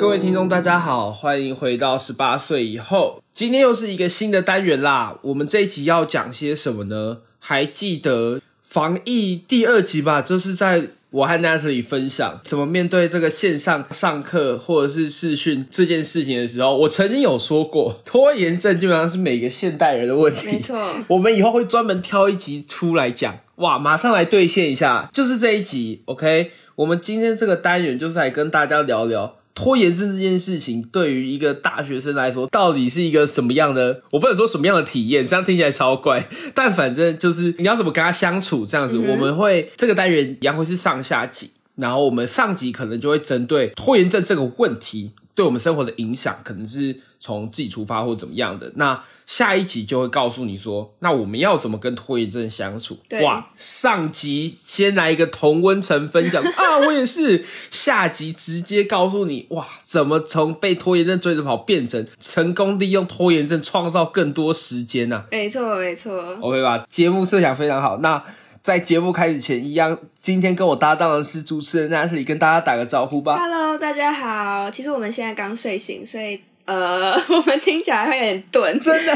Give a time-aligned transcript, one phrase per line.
[0.00, 3.22] 各位听众，大家好，欢迎回到十八岁以后。
[3.34, 5.18] 今天又是一个新的单元啦。
[5.20, 7.18] 我们这一集要讲些什么呢？
[7.38, 10.22] 还记得防疫第二集吧？
[10.22, 20.46] 就是在我和 Natalie 分享怎么面对这个线上上课或者是视讯这件事情的时候，我曾经有说过， 拖延症基本上是每个现代人的问题。
[20.46, 23.38] 没错， 我们以后会专门挑一集出来讲。
[23.56, 26.00] 哇，马上来兑现一下，就是这一集。
[26.06, 29.36] OK，我们今天这个单元就是来跟大家聊聊。
[29.54, 34.02] 拖延症这件事情对于一个大学生来说，到底是一个什么样的？
[34.12, 36.28] 我不能说什么样的体验，这样听起来超怪。
[36.54, 38.98] 但反正就是你要怎么跟他相处，这样子。
[38.98, 45.12] 我们会这个单元一样会是上下级，然后我们上级可能就会针对拖延症这个问题。
[45.32, 48.72] 对我们生活的影响，可能是从自己出发或怎么样的。
[48.74, 52.98] 那下一集就会告诉你说，那我们要怎么跟拖延症相处？
[53.22, 57.44] 哇，上集先来一个同温层分享 啊，我也是。
[57.70, 65.24] 下集直接告诉你，哇，怎么从被拖延症追着跑变成成功利用拖延症创造更多时间呢？
[65.30, 66.36] 没错，没错。
[66.40, 66.86] OK 吧？
[66.88, 67.98] 节目设想非常好。
[67.98, 68.24] 那
[68.62, 73.38] 在节目开始前，一样，今天跟我搭档的是主持人 Natalie，跟大家打个招呼吧。
[73.38, 74.70] Hello，大家好。
[74.70, 78.78] 其实我们现在刚睡醒，所以呃，我们听起来会有点钝。
[78.78, 79.12] 真的，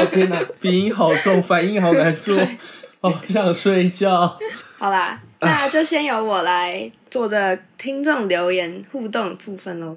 [0.00, 2.36] 我 天哪，鼻音好重，反应好难做，
[3.00, 4.36] 好 想睡觉。
[4.76, 9.96] 好啦，那就先由我来做着听众留言互动的部分喽。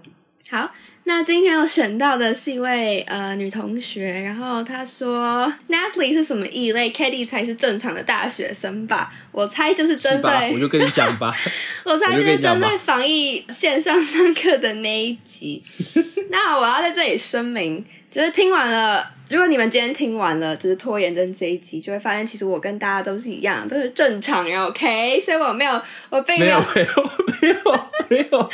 [0.49, 0.73] 好。
[1.05, 9.11] 那今天我选到的是一位呃女同学，然后她说 Natalie 是什么异类 k a t i e 才是正常的大学生吧？
[9.31, 11.35] 我猜就是针对，我就跟你讲吧，
[11.83, 15.63] 我猜就是针对防疫线上上课的那一集。
[16.29, 17.83] 那我要在这里声明。
[18.09, 25.19] 就是听完了，如果你们今天听完了，就是拖延症这一集，就会发现其实我跟大家都是一样，都是正常人，OK？
[25.19, 26.87] 所以我没有，我并没有，没有，
[27.39, 27.55] 没有，
[28.09, 28.49] 没有，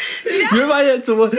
[0.52, 1.38] 你会发现怎么在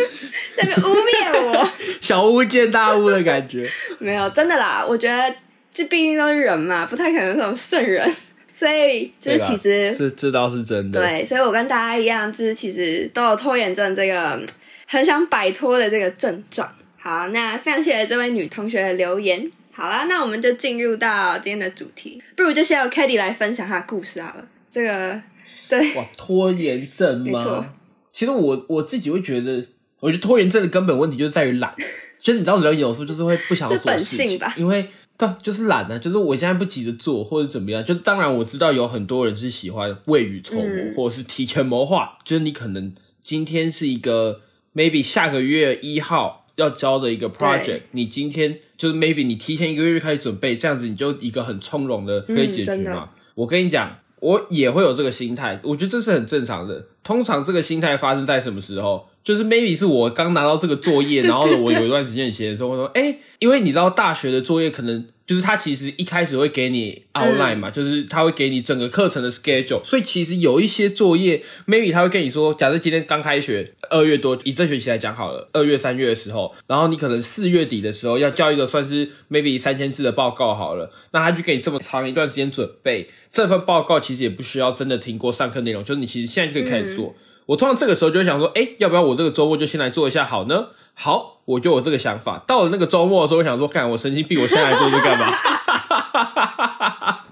[0.62, 3.68] 那污蔑我，小巫见大巫的感觉。
[3.98, 5.34] 没有，真的啦，我觉得
[5.74, 8.10] 这毕竟都是人嘛，不太可能那种圣人，
[8.50, 10.98] 所以就是其实这这倒是真的。
[10.98, 14.40] 对，所以我跟大家一样，就是其实都有拖延症这个
[14.86, 16.66] 很想摆脱的这个症状。
[17.06, 19.48] 好，那非常谢谢这位女同学的留言。
[19.70, 24.48] 好啦，那我们就进入到今天的主题，不如就先由 k a t i e 来分享她的故事好了。
[24.68, 25.22] 这个
[25.68, 27.24] 对哇，拖延症吗？
[27.24, 27.64] 没错。
[28.10, 29.64] 其实我我自己会觉得，
[30.00, 31.72] 我觉得拖延症的根本问题就是在于懒。
[32.18, 35.96] 其实你知道，人有时候就是会不想做事情，吧因为对，就是懒呢。
[35.96, 37.84] 就是我现在不急着做，或者怎么样。
[37.84, 42.18] 就当然我知道有很多人是喜欢未雨绸缪，或者是提前谋划。
[42.24, 44.40] 就是你可能今天是一个
[44.74, 46.42] maybe 下个月一号。
[46.56, 53.10] 要交的一个 project，你今天就是 maybe 你提前一个月开始准备，这样子你就一个很从容的可以解决嘛。
[53.34, 56.86] 我跟你讲，我也会有这个心态，我觉得这是很正常的。
[57.04, 59.08] 通常这个心态发生在什么时候？
[59.22, 65.06] 就是 maybe 是我刚拿到这个作业， 然后我有一段时间闲的时候，我说，哎，因为你知道大学的作业可能。
[65.26, 87.14] 就是他其实一开始会给你 outline 嘛，就是他会给你整个课程的 schedule，所以其实有一些作业，maybe 他会跟你说，假设今天刚开学，二月多，以这学期来讲好了，二月三月的时候，然后你可能四月底的时候要交一个算是 maybe 三千字的报告好了，那他就给你这么长一段时间准备，这份报告其实也不需要真的听过上课内容，就是你其实现在就可以开始做。
[87.46, 90.66] 我通常这个时候就会想说，哎，要不要我这个周末就先来做一下好呢？
[90.94, 92.42] 好，我就有这个想法。
[92.46, 95.26] 到了那个周末的时候，我想说，干，我神经病，我现在来做这干嘛？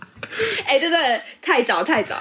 [0.66, 0.98] 哎，真的
[1.42, 2.14] 太早太早。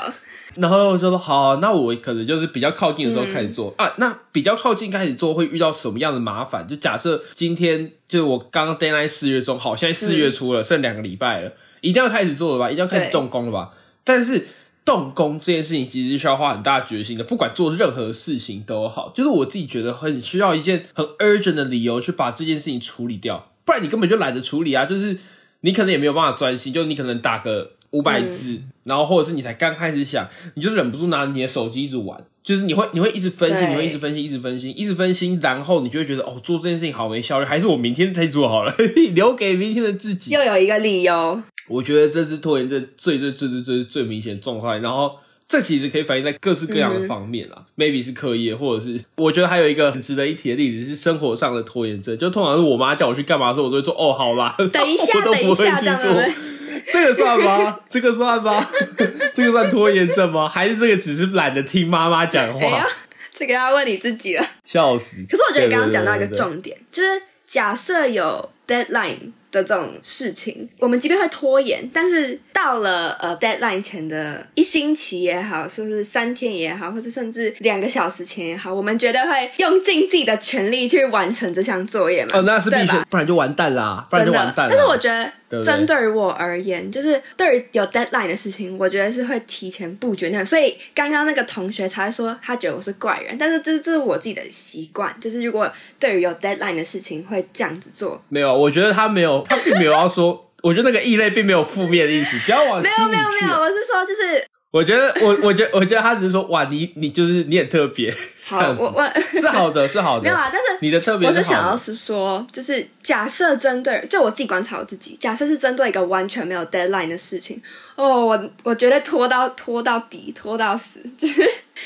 [0.56, 3.94] 然后我就说，好，那我可能就是比较靠近的时候开始做啊。
[3.98, 6.68] 那比较靠近开始做会遇到什么样的麻烦？
[6.68, 12.72] 就假设今天就是我刚刚 deadline 四月中，好，现在四月初了，剩两个礼拜了，一定要开始做了吧？
[12.72, 13.70] 一定要开始动工了吧？
[14.04, 14.48] 但是。
[14.86, 24.86] 动工这件事情其实需要花很大决心的，不管做任何事情都好，就是我自己觉得很需要一件很 urgent 的理由去把这件事情处理掉，不然你根本就懒得处理啊。
[24.86, 25.18] 就是
[25.62, 38.76] 你可能也没有办法专心，就你可能打个五百字，然后或者是你才刚开始想，你就忍不住拿你的手机一直玩，就是你会你会一直分心，你会一直分心，一直分心，一直分心，然后你就会觉得哦，做这件事情好没效率，还是我明天再做好了，
[39.16, 40.32] 留给明天的自己。
[40.32, 41.42] 又有一个理由。
[41.68, 45.16] 我觉得这是拖延症最最最最最最明显状态，然后
[45.48, 56.32] 这其实可以反映在各式各样的方面啦，maybe 是课业，或者是我觉得还有一个很值得一提的例子是生活上的拖延症，就通常是我妈叫我去干嘛的时候，我都会说哦，好啦，等一下，等一下，这样子，
[56.92, 57.80] 这个算吗？
[57.90, 58.68] 这个算吗？
[59.34, 60.50] 这个算拖延症吗？
[60.50, 62.86] 还是这个只是懒得听妈妈讲话？
[63.32, 65.18] 这个要问你自己了，笑死！
[65.30, 67.10] 可是我觉得你刚刚讲到一个重点，就是
[67.46, 69.32] 假设有 deadline。
[69.54, 82.32] 的这种事情，我们即便会拖延，但是到了呃 deadline 前的一星期也好，说是三天也好，或者甚至两个小时前也好，我们绝对会用尽自己的全力去完成这项作业嘛？
[82.34, 84.68] 哦，那是必须，不然就完蛋啦，不然就完蛋。
[84.68, 85.08] 但是我觉
[85.48, 98.20] 得，针对于我而言，就是对于有 deadline 的事情，我觉得是会提前布局那所以刚刚那个同学才说他觉得我是怪人，但是这这是我自己的习惯，就是如果对于有 deadline 的事情会这样子做。
[98.30, 99.43] 没有，我觉得他没有。
[99.48, 108.12] 他并没有要说，我觉得那个异类并没有负面的意思，不要往没有没有没有，我是说就是， 我觉得我我觉得我觉得他只是说哇，你你就是你很特别，
[108.44, 109.04] 好我我
[109.40, 117.62] 是好的是好的，没有啦，但是你的特别，我是想要是说，就是假设针对，就我自己观察我自己，假设是针对一个完全没有 deadline 的事情，
[117.96, 121.44] 哦，我我觉得拖到拖到底，拖到死，就是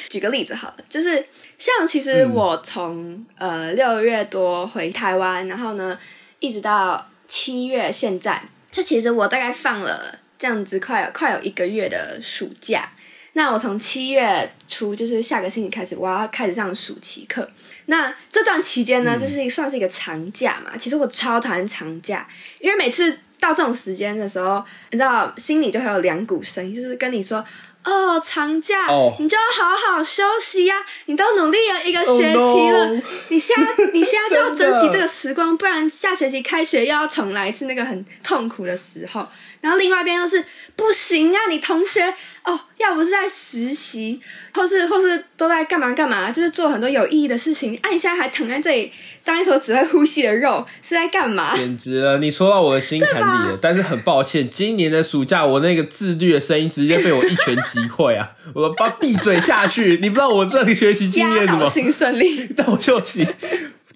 [0.07, 1.25] 举个例子好了，就是
[1.57, 5.97] 像其实我从呃六月多回台湾，然后呢
[6.39, 7.05] 一直到。
[7.27, 8.41] 七月现在，
[8.71, 12.91] 这其实我大概放了这样子，快有快有一个月的暑假。
[13.33, 17.49] 那我从七月初，就是下个星期开始，我要开始上暑期课。
[17.85, 20.75] 那这段期间呢，就是算是一个长假嘛。
[20.77, 22.27] 其实我超讨厌长假，
[22.59, 27.45] 因为每次到这种时间的时候，你知道，心里就会有两股声音，就是跟你说。
[27.83, 28.87] 哦，长假
[29.19, 30.75] 你就要好好休息呀！
[31.05, 39.27] 你都努力了一个学期了，你现在 你现在就要珍惜这个时光，不然下学期开学又要重来一次那个很痛苦的时候。
[39.61, 40.45] 然后另外一边又是
[40.75, 42.13] 不行啊，你同学
[42.47, 44.19] 哦，要不是在实习，
[44.53, 47.75] 或是或是都在干嘛干嘛，就是做很多有意义的事情。
[47.81, 48.91] 啊，你现在还躺在这里。
[49.25, 51.53] 当一头只会呼吸的肉是在干嘛？
[51.53, 52.17] 简直了！
[52.19, 53.59] 你说到我的心坎里了。
[53.61, 58.31] 但是很抱歉，今年的暑假我那个自律的声音直接被我一拳击溃啊！
[58.53, 61.67] 我说：“把闭嘴下去！”你不知道我这个学习经验什么？
[61.67, 63.27] 心顺利，但我休息。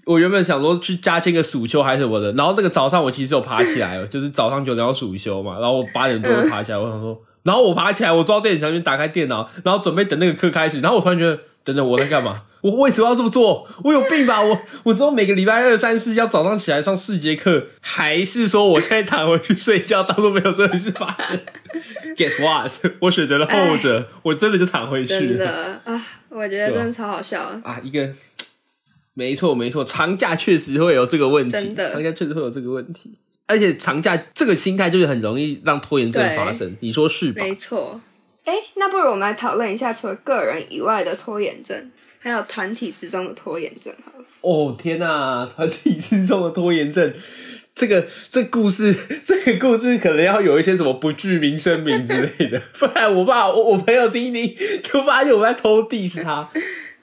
[0.04, 11.40] 我原本想说去加签个暑休还是什么的，然后那个早上我其实有爬起来，就是早上九点要暑休嘛，然后我八点多就爬起来，我想说，然后我爬起来，我坐到电脑前面打开电脑，然后准备等那个课开始，然后我突然觉得。
[11.64, 12.42] 等等，我在干嘛？
[12.62, 13.68] 我为什么要这么做？
[13.84, 14.42] 我有病吧？
[14.42, 21.40] 我 我之后每个礼拜二、三、四要早上起来上四节课，还是说我现在躺回去睡觉，当做没有这回事发生？
[22.18, 22.72] Guess what？
[23.02, 25.10] 我选择了后者，我真的就躺回去。
[25.10, 27.80] 真的啊，我觉得真的超好笑啊！
[27.84, 28.12] 一个
[29.14, 37.44] 没错没错，长假确实会有这个问题，真的，长假确实会有这个问题，而且长假这个心态就是很容易让拖延症发生，你说是吧？
[37.44, 38.00] 没错。
[38.46, 44.26] 哎，那不如我们来讨论一下，除了个人以外的拖延症，还有团体之中的拖延症，好了。
[44.42, 47.14] 哦天哪，团体之中的拖延症，
[47.76, 48.92] 这个这故事，
[49.24, 56.50] 这个故事可能要有一些什么不具名声名之类的， 不然我怕我我朋友听听就发现我在偷 diss 他。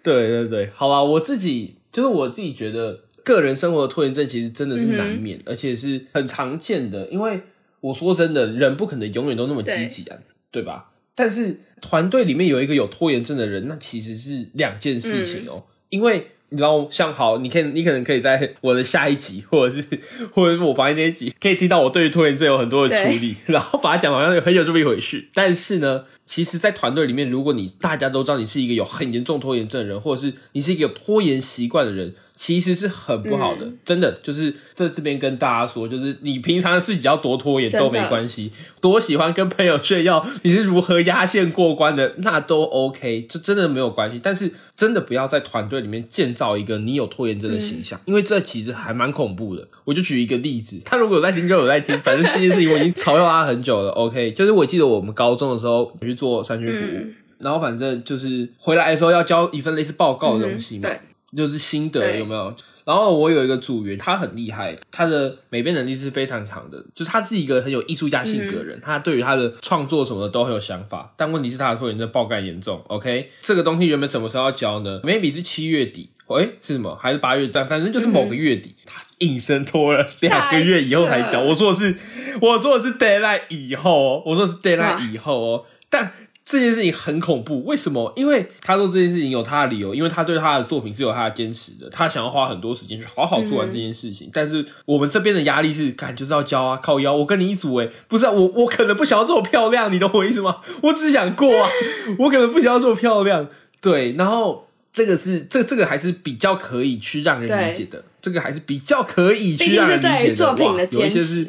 [0.03, 7.07] 对对对，好吧，我自己就是我自己觉得，个人生活的拖延症其实真的是难免，而且是很常见的。
[7.09, 7.41] 因为
[7.81, 10.17] 我说真的，人不可能永远都那么积极啊，
[10.51, 10.91] 对吧？
[11.15, 15.65] 但是团队里面有一个有拖延症的人，那其实是两件事情哦。
[15.91, 19.85] 因为你知道，像好，你可以，你可能可以在 我的下一集，或者是
[20.33, 25.29] 或者是我发现那一集，可以听到我对于拖延症有很多的处理，然后把它讲好像有很有这么一回事。
[25.35, 32.15] 但是呢，其实，在团队里面，如果你大家都知道你是一个有很严重拖延症的人，或者是你是一个有拖延习惯的人。
[32.39, 44.21] 其实是很不好的，真的就是在这边跟大家说，就是你平常自己要多拖延都没关系，多喜欢跟朋友炫耀你是如何压线过关的，那都 OK，就真的没有关系。
[44.23, 49.67] 但是真的不要在团队里面建造一个你有拖延症的形象，因为这其实还蛮恐怖的。
[49.85, 53.91] 我就举一个例子，他如果有在听就有在听，反正这件事情我已经嘲笑他很久了。
[53.91, 57.07] OK，就是我记得我们高中的时候去做山区服务，
[57.41, 60.89] 然后反正就是回来的时候要交一份类似报告的东西嘛。
[61.37, 62.55] 就是心得有没有？
[62.85, 66.83] 然后我有一个组员，他很厉害，他的美编能力是非常强的。
[66.95, 71.13] 就是他是一个很有艺术家性格的人，他对于他的创作什么的都很有想法。
[71.15, 72.83] 但问题是他的拖延症爆干严重。
[72.89, 76.97] OK，这个东西原本什么时候要交呢？Maybe 是七月底，哎，是什么？
[76.97, 77.51] 还是八月？
[77.53, 81.43] 但反正就是某个月底，他硬生拖了两个月以后才交。
[81.43, 81.95] 我说的是，
[82.41, 86.11] 我说的是 deadline 以后，我说是 deadline 以后哦，但。
[86.51, 88.11] 这件事情很恐怖，为什么？
[88.17, 94.31] 因为他做这件事情有他的理由，因为他对他的作品是有他的坚持的，他想要花很多时间去好好做完这件事情。
[94.33, 97.15] 但是我们这边的压力是，感就是要交啊，靠腰。
[97.15, 100.57] 我跟你一组诶，不是啊我，我可能不想要这么漂亮，你懂我意思吗？
[100.85, 101.69] 我只想过啊，
[102.21, 103.47] 我可能不想要这么漂亮。
[103.83, 110.55] 对，然后这个是这这个还是比较可以去让人理解的，这个还是比较可以去让人理解的。
[110.55, 111.47] 哇，有一些是。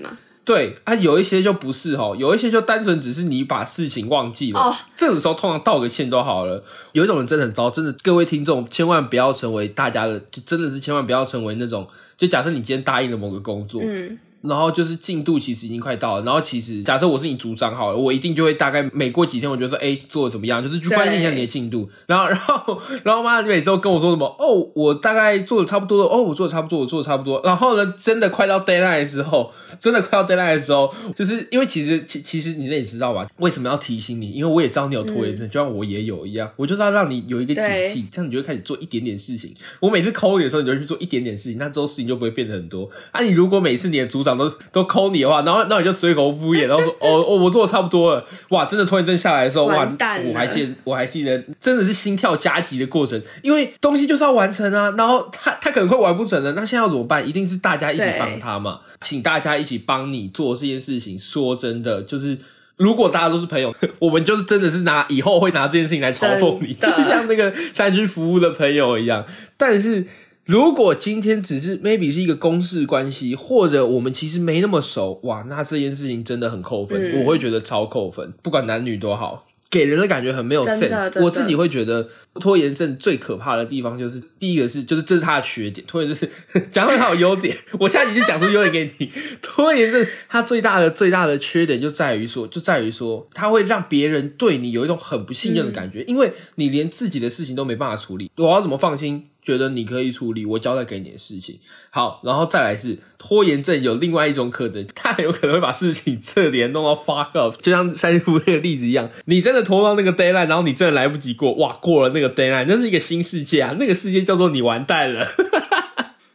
[0.50, 4.60] 对啊，有一些就不是哦，有一些就单纯只是你把事情忘记了。
[4.60, 6.64] 哦，这种时候通常道个歉都好了。
[6.94, 11.88] 有一种人真的很糟，真的，各位听众千万不要成为大家的，就真的是千万不要成为那种。
[12.18, 21.90] 就假设你今天答应了某个工作，嗯，然后就是进度其实已经快到了，然后其实假设我是你组长好了，我一定就会大概每过几天，我就说哎做的怎么样，就是去关心一下你的进度。
[22.08, 27.42] 然后然后 然后妈每周跟我说什么哦，我大概做的差不多了，哦我做的差不多，我做的差不多。
[27.44, 33.28] 然后呢，真的快到 deadline 的时候，真的快到 deadline 的时候，就是因为其实其其实你那也知道吧？
[33.38, 34.32] 为什么要提醒你？
[34.32, 39.54] 因为我也知道你有拖延症，就像我也有一样，我就是要让你有一个警惕，这样你就会开始做一点点事情。
[39.80, 42.90] 我每次抠你的时候，你就去做一点点事情，那之后事情就不会变得很多。
[43.12, 49.90] 啊，你如果每次你的组长都都抠你的话，然后那你就随口敷衍，然后说哦哦，我做的差不多了，哇，真的拖延症下来的时候，哇，
[50.32, 57.28] 我还记得我还记得，真的是心跳加急的过程，因为东西就是要完成啊，然后他他可能会完不成的，那现在要怎么办？
[57.28, 61.18] 一定是大家一起帮他嘛，请大家一起帮你做这件事情。
[61.18, 62.38] 说真的，就是
[62.78, 69.26] 如果大家都是朋友， 我们就是真的是拿以后会拿这件事情来嘲讽你，就像那个山区服务的朋友一样，
[69.58, 70.06] 但是。
[70.50, 79.46] 如果今天只是 maybe 是一个公事关系，或者我们其实没那么熟，哇，那这件事情真的很扣分，我会觉得超扣分，不管男女都好。
[79.70, 81.24] 给人的感觉很没有 sense。
[81.24, 86.28] 我自己会觉得拖延症最可怕的地方就是，第一个是就是这是他的缺点，拖延症
[86.72, 89.12] 讲到他有优点， 我现在已经讲出优点给你。
[89.44, 99.29] 拖延症它最大的最大的缺点就在于说，就在于说，它会让别人对你有一种很不信任的感觉，因为你连自己的事情都没办法处理，我要怎么放心？
[99.42, 115.26] 觉得你可以处理我交代给你的事情，好，然后再来是拖延症有另外一种可能，他有可能会把事情彻底弄到 fuck up，就像三夫那个例子一样，你真的拖到那个 deadline，然后你真的来不及过，哇，过了那个 deadline，那是一个新世界啊，那个世界叫做你完蛋了。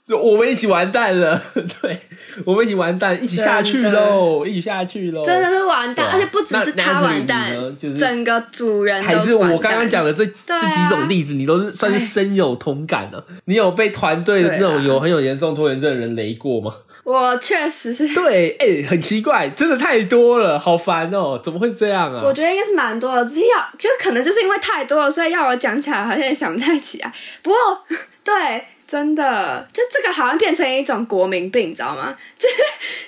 [0.06, 1.40] 就我们一起完蛋了，
[1.80, 1.98] 对，
[2.44, 13.24] 我们一起完蛋，一起下去喽，一起下去喽，真的是完蛋，而且不只是他完蛋，就是整个主人还是我刚刚讲的这这几种例子，你都是算是深有同感的。
[13.46, 16.70] 你有被团队的那种有很有严重拖延症的人雷过吗？
[17.04, 22.20] 我确实是，对，哎，很奇怪，真的太多了，好烦哦，怎么会这样啊？
[22.22, 27.10] 我觉得应该是蛮多的，只是要就可能就是因为太多了，所以要我讲起来好像也想不太起来。
[27.42, 27.58] 不过
[28.22, 28.34] 对。
[28.86, 32.16] 真的，就这个好像变成一种国民病，你知道吗？
[32.38, 32.54] 就 是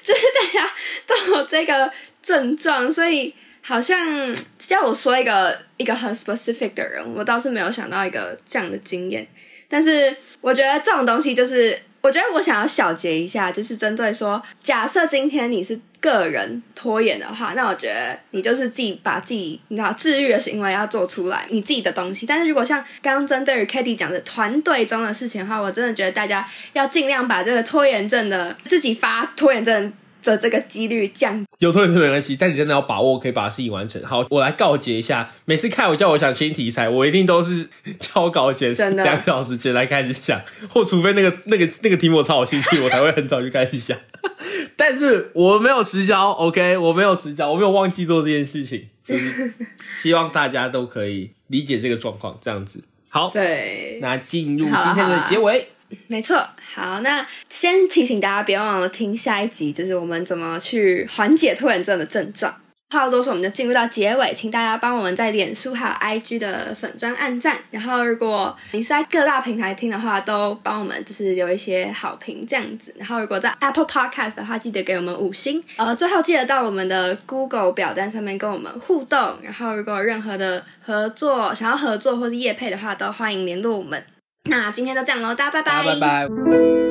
[0.03, 0.71] 就是大家
[1.07, 1.93] 都有这个
[2.23, 9.27] 症状，所以好像叫我说一个一个很 specific 的人，我倒是没有想到一个这样的经验。
[9.69, 11.79] 但是我觉得这种东西就是。
[12.03, 15.77] 我觉得我想要小结一下，就是针对说，假设今天你是
[16.11, 22.25] 个人拖延的话，那我觉得你就是自己把自己你知道治愈的行为要做出来，你自己的东西。
[22.27, 29.93] 但是如果像刚刚针对于 k a t i e 讲的团队中的事情的话，我真的觉得大家要尽量把这个拖延症的自己发拖延症。
[30.31, 34.03] 的这个几率降，有拖延症没关系，但你真的要把握可以把事情完成。
[34.03, 37.69] 好，我来告诫一下，每次看我叫我想新题材，我一定都是
[38.01, 43.97] 超稿前两个小时前来开始想，或除非那个那个那个题目我超有兴趣，我才会很早就开始想。
[44.77, 49.53] 但是我没有迟交，OK，我没有迟交，我没有忘记做这件事情，就是
[49.97, 52.83] 希望大家都可以理解这个状况，这样子。
[53.09, 55.69] 好，对，那进入今天的结尾。
[56.09, 56.37] 没错，
[56.75, 62.55] 好，那先提醒大家，别忘了听下一集，就是我们怎么去缓解拖延症的症状。
[62.91, 72.95] 话不多说，我们就进入到结尾，请大家帮我们在脸书还有 IG 的粉砖按赞，然后如果你是在各大平台听的话，都帮我们就是留一些好评这样子。
[72.97, 75.61] 然后如果在 Apple Podcast 的话，记得给我们五星。
[75.77, 79.37] 呃，最后记得到我们的 Google 表单上面跟我们互动。
[79.43, 84.01] 然后如果有任何的合作想要合作或是业配的话，都欢迎联络我们。
[84.49, 85.99] 那今天就这样喽，大家拜拜。
[85.99, 86.86] 拜拜。